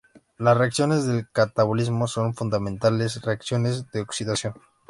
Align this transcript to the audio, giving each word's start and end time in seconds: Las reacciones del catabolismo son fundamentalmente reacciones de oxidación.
Las 0.39 0.57
reacciones 0.57 1.05
del 1.05 1.29
catabolismo 1.29 2.07
son 2.07 2.33
fundamentalmente 2.33 3.19
reacciones 3.23 3.91
de 3.91 4.01
oxidación. 4.01 4.55